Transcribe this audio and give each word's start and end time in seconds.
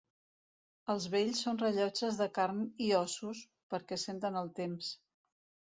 Els 0.93 1.05
vells 1.15 1.41
són 1.45 1.61
rellotges 1.63 2.19
de 2.23 2.29
carn 2.39 2.65
i 2.87 2.91
ossos, 3.03 3.45
perquè 3.75 4.03
senten 4.09 4.43
el 4.45 4.53
temps. 4.65 4.93